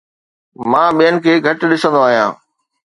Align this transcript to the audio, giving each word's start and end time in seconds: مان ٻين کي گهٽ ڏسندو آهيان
مان 0.71 0.89
ٻين 0.97 1.15
کي 1.23 1.33
گهٽ 1.45 1.59
ڏسندو 1.69 1.99
آهيان 2.07 2.31